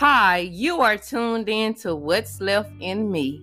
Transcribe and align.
Hi, 0.00 0.38
you 0.38 0.80
are 0.80 0.96
tuned 0.96 1.50
in 1.50 1.74
to 1.74 1.94
What's 1.94 2.40
Left 2.40 2.72
in 2.80 3.12
Me. 3.12 3.38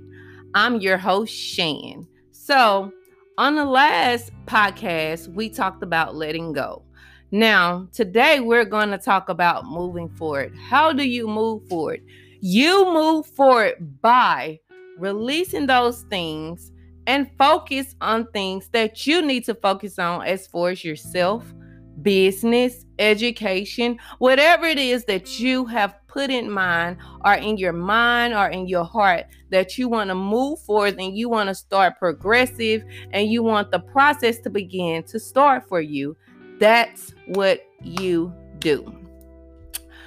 I'm 0.55 0.81
your 0.81 0.97
host, 0.97 1.31
Shan. 1.31 2.07
So, 2.31 2.91
on 3.37 3.53
the 3.53 3.63
last 3.63 4.31
podcast, 4.47 5.27
we 5.27 5.49
talked 5.49 5.83
about 5.83 6.15
letting 6.15 6.53
go. 6.53 6.81
Now, 7.29 7.87
today 7.93 8.39
we're 8.39 8.65
going 8.65 8.89
to 8.89 8.97
talk 8.97 9.29
about 9.29 9.67
moving 9.67 10.09
forward. 10.09 10.55
How 10.67 10.91
do 10.91 11.07
you 11.07 11.27
move 11.27 11.67
forward? 11.67 12.01
You 12.41 12.91
move 12.91 13.27
forward 13.27 14.01
by 14.01 14.59
releasing 14.97 15.67
those 15.67 16.01
things 16.09 16.71
and 17.05 17.29
focus 17.37 17.95
on 18.01 18.31
things 18.31 18.67
that 18.69 19.05
you 19.05 19.21
need 19.21 19.45
to 19.45 19.53
focus 19.53 19.99
on 19.99 20.25
as 20.25 20.47
far 20.47 20.71
as 20.71 20.83
yourself, 20.83 21.53
business, 22.01 22.83
education, 22.97 23.99
whatever 24.17 24.65
it 24.65 24.79
is 24.79 25.05
that 25.05 25.39
you 25.39 25.65
have 25.65 25.93
put 26.17 26.31
in 26.31 26.49
mind 26.49 26.97
or 27.23 27.35
in 27.35 27.57
your 27.57 27.73
mind 27.73 28.33
or 28.33 28.47
in 28.47 28.65
your 28.65 28.83
heart 28.83 29.27
that 29.51 29.77
you 29.77 29.87
want 29.87 30.09
to 30.09 30.15
move 30.15 30.59
forward 30.61 30.95
and 30.99 31.15
you 31.15 31.29
want 31.29 31.47
to 31.47 31.53
start 31.53 31.99
progressive 31.99 32.83
and 33.11 33.29
you 33.31 33.43
want 33.43 33.69
the 33.69 33.77
process 33.77 34.39
to 34.39 34.49
begin 34.49 35.03
to 35.03 35.19
start 35.19 35.69
for 35.69 35.79
you. 35.79 36.17
That's 36.59 37.13
what 37.27 37.61
you 37.83 38.33
do. 38.57 38.91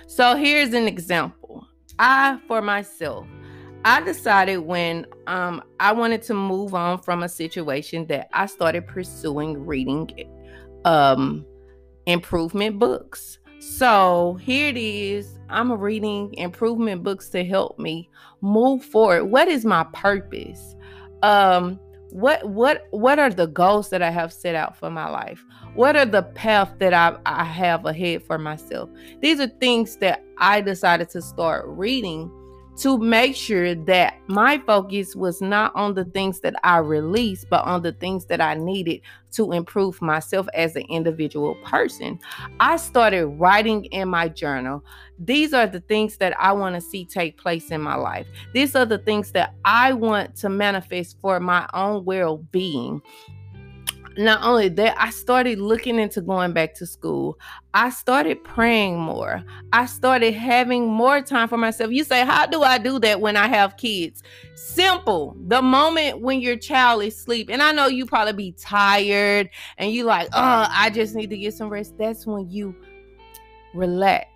So 0.09 0.35
here's 0.35 0.75
an 0.75 0.89
example. 0.89 1.65
I, 2.01 2.41
for 2.49 2.61
myself, 2.61 3.29
I 3.85 4.03
decided 4.03 4.57
when 4.59 5.07
um, 5.29 5.63
I 5.79 5.93
wanted 5.93 6.23
to 6.23 6.35
move 6.35 6.75
on 6.75 7.01
from 7.03 7.23
a 7.23 7.29
situation 7.29 8.05
that 8.09 8.29
I 8.33 8.47
started 8.47 8.89
pursuing 8.89 9.65
reading 9.65 10.11
um, 10.85 11.47
improvement 12.07 12.81
books. 12.81 13.39
So 13.61 14.39
here 14.41 14.69
it 14.69 14.79
is. 14.79 15.39
I'm 15.51 15.71
reading 15.71 16.33
improvement 16.35 17.03
books 17.03 17.29
to 17.31 17.45
help 17.45 17.79
me 17.79 18.09
move 18.41 18.83
forward. 18.83 19.25
What 19.25 19.49
is 19.49 19.67
my 19.67 19.85
purpose? 19.93 20.75
Um, 21.23 21.79
what 22.11 22.43
what 22.49 22.87
what 22.91 23.19
are 23.19 23.29
the 23.29 23.47
goals 23.47 23.91
that 23.91 24.01
I 24.01 24.11
have 24.11 24.33
set 24.33 24.55
out 24.55 24.79
for 24.79 24.91
my 24.91 25.11
life? 25.11 25.45
What 25.75 25.95
are 25.95 26.07
the 26.07 26.23
path 26.23 26.73
that 26.79 26.95
I, 26.95 27.19
I 27.27 27.45
have 27.45 27.85
ahead 27.85 28.23
for 28.23 28.39
myself? 28.39 28.89
These 29.21 29.41
are 29.41 29.47
things 29.47 29.97
that 29.99 30.25
I 30.39 30.63
decided 30.63 31.11
to 31.11 31.21
start 31.21 31.67
reading 31.67 32.31
to 32.79 32.99
make 32.99 33.37
sure 33.37 33.75
that 33.75 34.15
my 34.27 34.59
focus 34.59 35.15
was 35.15 35.41
not 35.41 35.75
on 35.75 35.95
the 35.95 36.05
things 36.07 36.41
that 36.41 36.55
I 36.65 36.79
released, 36.79 37.47
but 37.51 37.65
on 37.65 37.83
the 37.83 37.93
things 37.93 38.27
that 38.27 38.41
I 38.41 38.55
needed 38.55 39.03
to 39.33 39.53
improve 39.53 40.01
myself 40.01 40.49
as 40.55 40.77
an 40.77 40.85
individual 40.89 41.55
person. 41.65 42.19
I 42.59 42.77
started 42.77 43.27
writing 43.27 43.85
in 43.87 44.09
my 44.09 44.29
journal. 44.29 44.85
These 45.19 45.53
are 45.53 45.67
the 45.67 45.81
things 45.81 46.17
that 46.19 46.35
I 46.41 46.53
want 46.53 46.75
to 46.75 46.81
see 46.81 47.05
take 47.05 47.37
place 47.37 47.71
in 47.71 47.81
my 47.81 47.97
life. 47.97 48.27
These 48.55 48.75
are 48.75 48.87
the 48.87 48.99
things 48.99 49.33
that 49.33 49.55
I 49.65 49.93
want 49.93 50.35
to 50.37 50.49
manifest 50.49 51.21
for 51.21 51.39
my 51.41 51.69
own 51.75 52.05
well 52.05 52.39
being 52.39 53.03
not 54.21 54.43
only 54.43 54.69
that, 54.69 54.95
I 54.99 55.11
started 55.11 55.59
looking 55.59 55.99
into 55.99 56.21
going 56.21 56.53
back 56.53 56.75
to 56.75 56.87
school. 56.87 57.39
I 57.73 57.91
started 57.91 58.45
praying 58.45 58.99
more. 58.99 59.43
I 59.73 59.87
started 59.87 60.35
having 60.35 60.87
more 60.87 61.23
time 61.23 61.49
for 61.49 61.57
myself. 61.57 61.91
You 61.91 62.05
say, 62.05 62.25
How 62.25 62.45
do 62.47 62.63
I 62.63 62.79
do 62.79 62.99
that 63.01 63.21
when 63.21 63.37
I 63.37 63.49
have 63.49 63.77
kids? 63.79 64.23
Simple. 64.55 65.37
The 65.47 65.63
moment 65.63 66.21
when 66.21 66.41
your 66.41 66.57
child 66.57 67.03
is 67.03 67.17
asleep, 67.17 67.49
and 67.51 67.63
I 67.63 67.73
know 67.73 67.87
you 67.87 68.05
probably 68.05 68.35
be 68.35 68.53
tired 68.53 69.49
and 69.79 69.91
you 69.91 70.05
like, 70.05 70.29
Oh, 70.35 70.67
I 70.69 70.91
just 70.91 71.15
need 71.15 71.31
to 71.31 71.39
get 71.39 71.55
some 71.55 71.71
rest. 71.71 71.97
That's 71.97 72.27
when 72.27 72.51
you 72.51 72.75
relax 73.75 74.29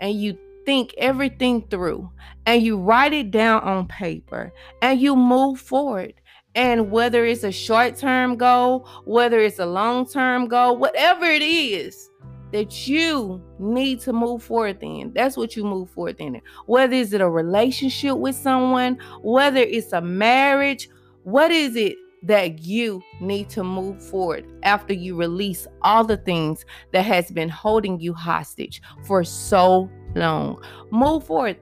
and 0.00 0.20
you 0.20 0.36
think 0.66 0.92
everything 0.98 1.66
through 1.68 2.10
and 2.44 2.62
you 2.62 2.76
write 2.76 3.14
it 3.14 3.30
down 3.30 3.62
on 3.62 3.86
paper 3.88 4.52
and 4.82 5.00
you 5.00 5.16
move 5.16 5.58
forward 5.58 6.12
and 6.54 6.90
whether 6.90 7.24
it's 7.24 7.44
a 7.44 7.52
short 7.52 7.96
term 7.96 8.36
goal, 8.36 8.88
whether 9.04 9.40
it's 9.40 9.58
a 9.58 9.66
long 9.66 10.06
term 10.06 10.48
goal, 10.48 10.76
whatever 10.76 11.24
it 11.24 11.42
is 11.42 12.10
that 12.52 12.88
you 12.88 13.40
need 13.58 14.00
to 14.00 14.12
move 14.12 14.42
forward 14.42 14.78
in, 14.82 15.12
that's 15.14 15.36
what 15.36 15.54
you 15.54 15.64
move 15.64 15.88
forward 15.90 16.16
in. 16.18 16.40
Whether 16.66 16.94
is 16.94 17.12
it 17.12 17.20
a 17.20 17.30
relationship 17.30 18.16
with 18.16 18.34
someone, 18.34 18.98
whether 19.22 19.60
it's 19.60 19.92
a 19.92 20.00
marriage, 20.00 20.88
what 21.22 21.50
is 21.50 21.76
it 21.76 21.96
that 22.22 22.58
you 22.58 23.02
need 23.20 23.48
to 23.48 23.64
move 23.64 24.02
forward 24.02 24.44
after 24.62 24.92
you 24.92 25.16
release 25.16 25.66
all 25.82 26.04
the 26.04 26.16
things 26.18 26.64
that 26.92 27.02
has 27.02 27.30
been 27.30 27.48
holding 27.48 28.00
you 28.00 28.12
hostage 28.12 28.82
for 29.04 29.22
so 29.22 29.88
long? 30.16 30.60
Move 30.90 31.24
forward. 31.24 31.58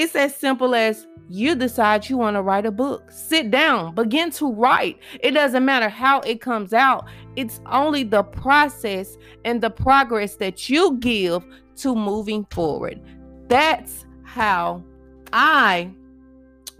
It's 0.00 0.14
as 0.14 0.32
simple 0.36 0.76
as 0.76 1.08
you 1.28 1.56
decide 1.56 2.08
you 2.08 2.18
want 2.18 2.36
to 2.36 2.42
write 2.42 2.64
a 2.64 2.70
book. 2.70 3.10
Sit 3.10 3.50
down, 3.50 3.96
begin 3.96 4.30
to 4.30 4.52
write. 4.52 5.00
It 5.20 5.32
doesn't 5.32 5.64
matter 5.64 5.88
how 5.88 6.20
it 6.20 6.40
comes 6.40 6.72
out, 6.72 7.08
it's 7.34 7.60
only 7.66 8.04
the 8.04 8.22
process 8.22 9.18
and 9.44 9.60
the 9.60 9.70
progress 9.70 10.36
that 10.36 10.68
you 10.68 10.98
give 10.98 11.44
to 11.78 11.96
moving 11.96 12.46
forward. 12.52 13.00
That's 13.48 14.06
how 14.22 14.84
I 15.32 15.90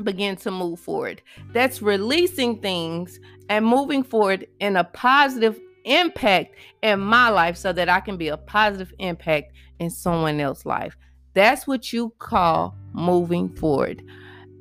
begin 0.04 0.36
to 0.36 0.52
move 0.52 0.78
forward. 0.78 1.20
That's 1.52 1.82
releasing 1.82 2.60
things 2.60 3.18
and 3.48 3.66
moving 3.66 4.04
forward 4.04 4.46
in 4.60 4.76
a 4.76 4.84
positive 4.84 5.58
impact 5.84 6.54
in 6.82 7.00
my 7.00 7.30
life 7.30 7.56
so 7.56 7.72
that 7.72 7.88
I 7.88 7.98
can 7.98 8.16
be 8.16 8.28
a 8.28 8.36
positive 8.36 8.94
impact 9.00 9.54
in 9.80 9.90
someone 9.90 10.38
else's 10.38 10.66
life. 10.66 10.96
That's 11.34 11.66
what 11.66 11.92
you 11.92 12.12
call 12.18 12.76
moving 12.92 13.54
forward. 13.56 14.02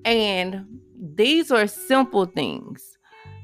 And 0.05 0.65
these 1.15 1.51
are 1.51 1.67
simple 1.67 2.25
things. 2.25 2.97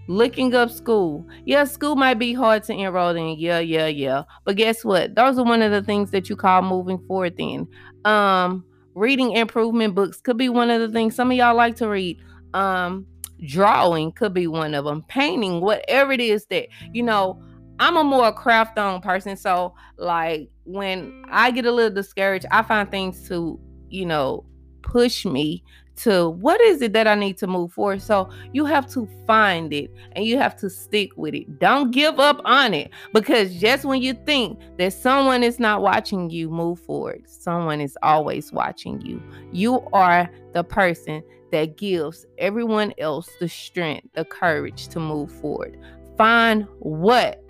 Looking 0.08 0.54
up 0.54 0.70
school. 0.70 1.26
Yeah, 1.46 1.64
school 1.64 1.96
might 1.96 2.16
be 2.16 2.34
hard 2.34 2.64
to 2.64 2.74
enroll 2.74 3.16
in. 3.16 3.40
Yeah, 3.40 3.60
yeah, 3.60 3.88
yeah. 3.88 4.24
But 4.44 4.58
guess 4.58 4.84
what? 4.84 5.16
Those 5.16 5.38
are 5.38 5.46
one 5.46 5.62
of 5.62 5.72
the 5.72 5.82
things 5.82 6.12
that 6.12 6.30
you 6.30 6.36
call 6.36 6.62
moving 6.62 7.00
forward 7.08 7.38
then. 7.38 7.68
Um, 8.04 8.66
reading 8.96 9.32
improvement 9.32 9.96
books 9.96 10.20
could 10.20 10.38
be 10.38 10.50
one 10.50 10.70
of 10.70 10.82
the 10.82 10.90
things 10.90 11.16
some 11.16 11.32
of 11.32 11.38
y'all 11.38 11.56
like 11.56 11.78
to 11.78 11.88
read. 11.88 12.20
Um, 12.54 13.08
drawing 13.46 14.12
could 14.12 14.34
be 14.34 14.48
one 14.48 14.74
of 14.74 14.86
them. 14.86 15.04
Painting, 15.08 15.62
whatever 15.62 16.12
it 16.12 16.20
is 16.20 16.46
that, 16.48 16.68
you 16.92 17.04
know, 17.04 17.42
I'm 17.84 17.98
a 17.98 18.04
more 18.04 18.32
craft 18.32 18.80
on 18.80 19.02
person. 19.02 19.36
So 19.36 19.76
like 19.98 20.50
when 20.64 21.26
I 21.30 21.52
get 21.52 21.66
a 21.66 21.72
little 21.72 21.94
discouraged, 21.94 22.46
I 22.50 22.62
find 22.62 22.90
things 22.90 23.28
to, 23.28 23.60
you 23.90 24.06
know, 24.06 24.46
push 24.84 25.26
me 25.26 25.66
to 25.98 26.30
what 26.30 26.62
is 26.62 26.82
it 26.82 26.94
that 26.94 27.08
I 27.08 27.16
need 27.16 27.38
to 27.40 27.48
move 27.48 27.74
forward. 27.74 28.02
So 28.02 28.30
you 28.54 28.64
have 28.64 28.90
to 28.94 29.06
find 29.28 29.74
it 29.74 29.92
and 30.14 30.24
you 30.24 30.38
have 30.38 30.56
to 30.62 30.70
stick 30.70 31.12
with 31.18 31.34
it. 31.34 31.60
Don't 31.60 31.92
give 31.92 32.22
up 32.22 32.40
on 32.46 32.74
it 32.74 32.90
because 33.14 33.54
just 33.56 33.84
when 33.84 34.02
you 34.02 34.14
think 34.14 34.60
that 34.78 34.94
someone 34.94 35.44
is 35.44 35.60
not 35.60 35.82
watching 35.82 36.30
you 36.30 36.50
move 36.50 36.80
forward, 36.80 37.24
someone 37.28 37.82
is 37.82 37.98
always 38.02 38.54
watching 38.54 39.02
you. 39.02 39.22
You 39.52 39.82
are 39.92 40.30
the 40.54 40.64
person 40.64 41.22
that 41.52 41.76
gives 41.76 42.26
everyone 42.38 42.94
else 42.98 43.28
the 43.42 43.50
strength, 43.50 44.08
the 44.14 44.24
courage 44.24 44.88
to 44.88 45.02
move 45.02 45.34
forward. 45.34 45.78
Find 46.18 46.66
what 46.80 47.43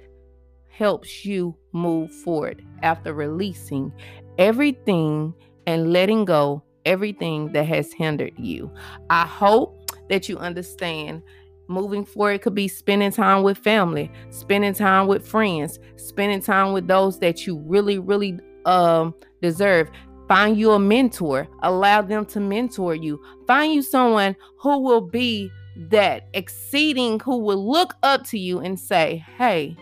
helps 0.73 1.23
you 1.23 1.55
move 1.71 2.11
forward 2.11 2.65
after 2.81 3.13
releasing 3.13 3.93
everything 4.37 5.33
and 5.67 5.93
letting 5.93 6.25
go 6.25 6.63
everything 6.85 7.51
that 7.53 7.65
has 7.67 7.93
hindered 7.93 8.33
you. 8.37 8.71
I 9.09 9.25
hope 9.25 9.91
that 10.09 10.27
you 10.27 10.37
understand 10.37 11.21
moving 11.67 12.03
forward 12.03 12.41
could 12.41 12.55
be 12.55 12.67
spending 12.67 13.11
time 13.11 13.43
with 13.43 13.57
family, 13.57 14.11
spending 14.31 14.73
time 14.73 15.07
with 15.07 15.25
friends, 15.25 15.79
spending 15.95 16.41
time 16.41 16.73
with 16.73 16.87
those 16.87 17.19
that 17.19 17.45
you 17.45 17.59
really, 17.59 17.99
really 17.99 18.39
um, 18.65 19.13
deserve. 19.41 19.89
Find 20.27 20.57
you 20.57 20.71
a 20.71 20.79
mentor, 20.79 21.47
allow 21.61 22.01
them 22.01 22.25
to 22.27 22.39
mentor 22.39 22.95
you. 22.95 23.21
Find 23.45 23.73
you 23.73 23.81
someone 23.81 24.35
who 24.57 24.79
will 24.79 25.01
be 25.01 25.51
that 25.75 26.27
exceeding, 26.33 27.19
who 27.19 27.37
will 27.37 27.69
look 27.69 27.95
up 28.03 28.25
to 28.27 28.39
you 28.39 28.59
and 28.59 28.79
say, 28.79 29.23
Hey, 29.37 29.75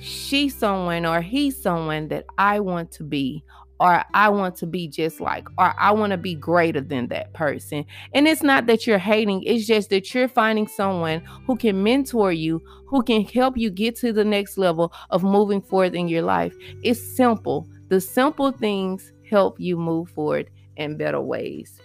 she's 0.00 0.54
someone 0.54 1.06
or 1.06 1.20
he's 1.20 1.60
someone 1.60 2.08
that 2.08 2.26
I 2.38 2.60
want 2.60 2.90
to 2.92 3.04
be 3.04 3.44
or 3.80 4.04
I 4.14 4.28
want 4.28 4.56
to 4.56 4.66
be 4.66 4.88
just 4.88 5.20
like, 5.20 5.48
or 5.58 5.74
I 5.78 5.92
want 5.92 6.12
to 6.12 6.16
be 6.16 6.34
greater 6.34 6.80
than 6.80 7.08
that 7.08 7.32
person. 7.32 7.84
And 8.14 8.28
it's 8.28 8.42
not 8.42 8.66
that 8.66 8.86
you're 8.86 8.98
hating, 8.98 9.42
it's 9.42 9.66
just 9.66 9.90
that 9.90 10.14
you're 10.14 10.28
finding 10.28 10.68
someone 10.68 11.22
who 11.46 11.56
can 11.56 11.82
mentor 11.82 12.32
you, 12.32 12.62
who 12.86 13.02
can 13.02 13.24
help 13.24 13.56
you 13.58 13.70
get 13.70 13.96
to 13.96 14.12
the 14.12 14.24
next 14.24 14.58
level 14.58 14.92
of 15.10 15.24
moving 15.24 15.60
forward 15.60 15.94
in 15.94 16.08
your 16.08 16.22
life. 16.22 16.54
It's 16.82 17.02
simple. 17.02 17.68
The 17.88 18.00
simple 18.00 18.52
things 18.52 19.12
help 19.28 19.58
you 19.58 19.76
move 19.76 20.08
forward 20.10 20.50
in 20.76 20.96
better 20.96 21.20
ways. 21.20 21.80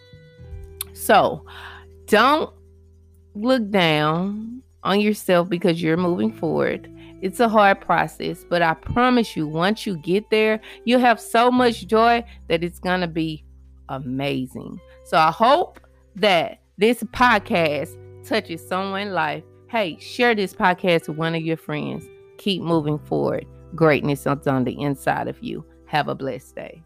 So 0.94 1.46
don't 2.06 2.54
look 3.34 3.70
down 3.70 4.62
on 4.84 5.02
yourself 5.02 5.50
because 5.50 5.82
you're 5.82 5.98
moving 5.98 6.32
forward 6.32 6.90
it's 7.22 7.40
a 7.40 7.50
hard 7.50 7.82
process, 7.82 8.46
but 8.50 8.62
I 8.62 8.74
promise 8.74 9.36
you, 9.36 9.48
once 9.48 9.86
you 9.86 9.98
get 9.98 10.30
there, 10.30 10.60
you'll 10.86 11.00
have 11.00 11.20
so 11.20 11.52
much 11.52 11.88
joy 11.88 12.24
that 12.48 12.64
it's 12.64 12.80
going 12.80 13.02
to 13.02 13.08
be 13.08 13.44
amazing. 13.90 14.80
So 15.06 15.18
I 15.18 15.32
hope 15.32 15.80
that 16.16 16.62
this 16.78 17.04
podcast 17.04 17.96
touches 18.26 18.66
someone's 18.66 19.12
life. 19.12 19.44
Hey, 19.68 19.98
share 20.00 20.34
this 20.34 20.54
podcast 20.54 21.08
with 21.08 21.18
one 21.18 21.36
of 21.36 21.42
your 21.42 21.58
friends. 21.58 22.06
Keep 22.38 22.62
moving 22.62 23.00
forward. 23.00 23.46
Greatness 23.76 24.22
is 24.22 24.48
on 24.48 24.64
the 24.64 24.80
inside 24.80 25.28
of 25.28 25.42
you. 25.44 25.66
Have 25.86 26.08
a 26.08 26.16
blessed 26.16 26.56
day. 26.56 26.82